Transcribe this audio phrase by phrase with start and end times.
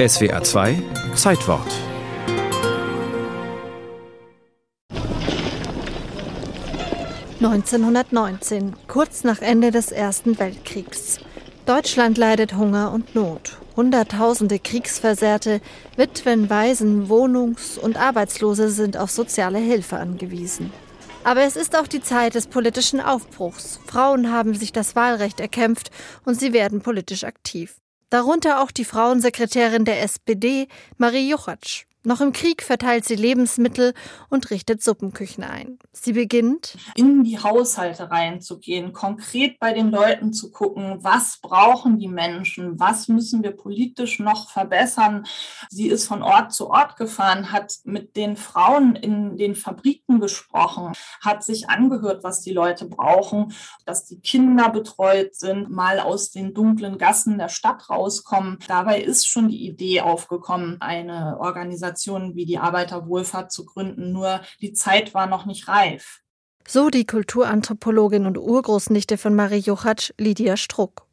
[0.00, 0.80] SWA 2
[1.16, 1.66] Zeitwort
[7.40, 11.18] (1919), kurz nach Ende des Ersten Weltkriegs.
[11.66, 13.58] Deutschland leidet Hunger und Not.
[13.74, 15.60] Hunderttausende Kriegsversehrte,
[15.96, 20.72] Witwen, Waisen, Wohnungs- und Arbeitslose sind auf soziale Hilfe angewiesen.
[21.24, 23.80] Aber es ist auch die Zeit des politischen Aufbruchs.
[23.84, 25.90] Frauen haben sich das Wahlrecht erkämpft
[26.24, 27.80] und sie werden politisch aktiv.
[28.10, 31.84] Darunter auch die Frauensekretärin der SPD, Marie Juchatsch.
[32.08, 33.92] Noch im Krieg verteilt sie Lebensmittel
[34.30, 35.78] und richtet Suppenküchen ein.
[35.92, 42.08] Sie beginnt, in die Haushalte reinzugehen, konkret bei den Leuten zu gucken, was brauchen die
[42.08, 45.26] Menschen, was müssen wir politisch noch verbessern.
[45.68, 50.94] Sie ist von Ort zu Ort gefahren, hat mit den Frauen in den Fabriken gesprochen,
[51.20, 53.52] hat sich angehört, was die Leute brauchen,
[53.84, 58.60] dass die Kinder betreut sind, mal aus den dunklen Gassen der Stadt rauskommen.
[58.66, 64.40] Dabei ist schon die Idee aufgekommen, eine Organisation Organisationen wie die Arbeiterwohlfahrt zu gründen, nur
[64.60, 66.20] die Zeit war noch nicht reif.
[66.66, 71.06] So die Kulturanthropologin und Urgroßnichte von Marie Juchatsch, Lydia Struck.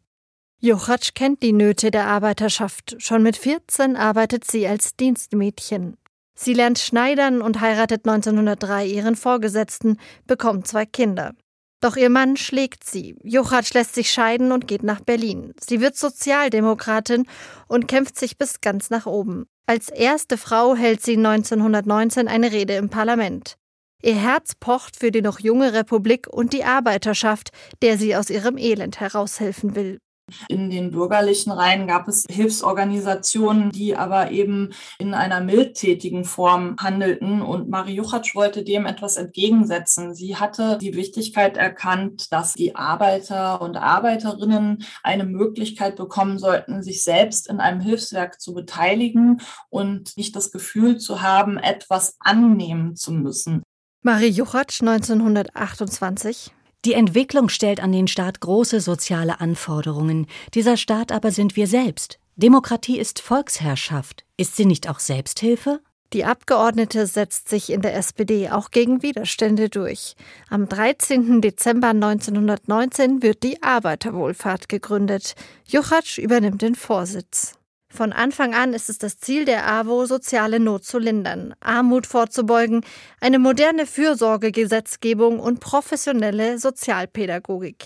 [0.59, 2.95] Juchatsch kennt die Nöte der Arbeiterschaft.
[2.99, 5.97] Schon mit 14 arbeitet sie als Dienstmädchen.
[6.37, 11.33] Sie lernt Schneidern und heiratet 1903 ihren Vorgesetzten, bekommt zwei Kinder.
[11.85, 13.15] Doch ihr Mann schlägt sie.
[13.21, 15.53] Juchatsch lässt sich scheiden und geht nach Berlin.
[15.59, 17.27] Sie wird Sozialdemokratin
[17.67, 19.45] und kämpft sich bis ganz nach oben.
[19.67, 23.57] Als erste Frau hält sie 1919 eine Rede im Parlament.
[24.01, 27.51] Ihr Herz pocht für die noch junge Republik und die Arbeiterschaft,
[27.83, 29.99] der sie aus ihrem Elend heraushelfen will.
[30.47, 37.41] In den bürgerlichen Reihen gab es Hilfsorganisationen, die aber eben in einer mildtätigen Form handelten.
[37.41, 40.15] Und Marie Juchatsch wollte dem etwas entgegensetzen.
[40.15, 47.03] Sie hatte die Wichtigkeit erkannt, dass die Arbeiter und Arbeiterinnen eine Möglichkeit bekommen sollten, sich
[47.03, 53.11] selbst in einem Hilfswerk zu beteiligen und nicht das Gefühl zu haben, etwas annehmen zu
[53.11, 53.61] müssen.
[54.01, 56.51] Marie Juchatsch 1928
[56.85, 60.27] die Entwicklung stellt an den Staat große soziale Anforderungen.
[60.53, 62.19] Dieser Staat aber sind wir selbst.
[62.35, 64.23] Demokratie ist Volksherrschaft.
[64.37, 65.79] Ist sie nicht auch Selbsthilfe?
[66.13, 70.15] Die Abgeordnete setzt sich in der SPD auch gegen Widerstände durch.
[70.49, 71.41] Am 13.
[71.41, 75.35] Dezember 1919 wird die Arbeiterwohlfahrt gegründet.
[75.67, 77.55] Juchatsch übernimmt den Vorsitz.
[77.95, 82.81] Von Anfang an ist es das Ziel der AWO, soziale Not zu lindern, Armut vorzubeugen,
[83.21, 87.85] eine moderne Fürsorgegesetzgebung und professionelle Sozialpädagogik.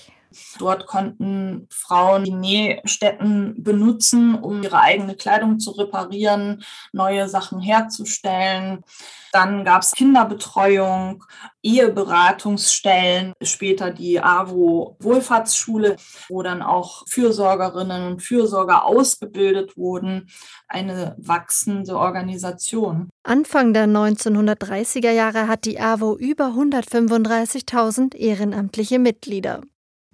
[0.59, 8.83] Dort konnten Frauen die Nähstätten benutzen, um ihre eigene Kleidung zu reparieren, neue Sachen herzustellen.
[9.31, 11.23] Dann gab es Kinderbetreuung,
[11.61, 15.97] Eheberatungsstellen, später die AWO Wohlfahrtsschule,
[16.27, 20.29] wo dann auch Fürsorgerinnen und Fürsorger ausgebildet wurden.
[20.67, 23.09] Eine wachsende Organisation.
[23.23, 29.61] Anfang der 1930er Jahre hat die AWO über 135.000 ehrenamtliche Mitglieder.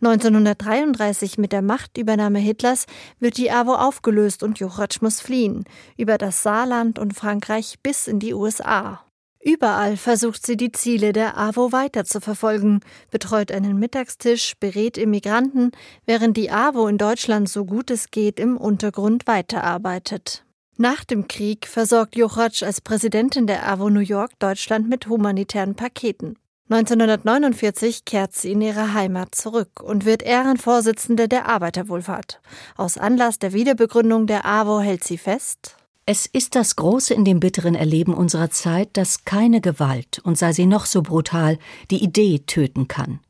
[0.02, 2.86] 1933 mit der Machtübernahme Hitlers
[3.20, 5.64] wird die AWO aufgelöst und Juchatsch muss fliehen,
[5.98, 9.06] über das Saarland und Frankreich bis in die USA.
[9.42, 12.80] Überall versucht sie die Ziele der AWO weiter zu verfolgen,
[13.12, 15.72] betreut einen Mittagstisch, berät Immigranten,
[16.06, 20.44] während die AWO in Deutschland so gut es geht im Untergrund weiterarbeitet.
[20.78, 26.38] Nach dem Krieg versorgt Juchatsch als Präsidentin der AWO New York Deutschland mit humanitären Paketen.
[26.70, 32.42] 1949 kehrt sie in ihre Heimat zurück und wird Ehrenvorsitzende der Arbeiterwohlfahrt.
[32.76, 35.76] Aus Anlass der Wiederbegründung der AWO hält sie fest,
[36.08, 40.54] es ist das Große in dem bitteren Erleben unserer Zeit, dass keine Gewalt, und sei
[40.54, 41.58] sie noch so brutal,
[41.90, 43.22] die Idee töten kann.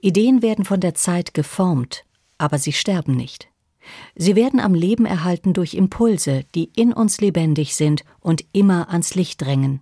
[0.00, 2.04] Ideen werden von der Zeit geformt,
[2.36, 3.48] aber sie sterben nicht.
[4.14, 9.14] Sie werden am Leben erhalten durch Impulse, die in uns lebendig sind und immer ans
[9.14, 9.76] Licht drängen.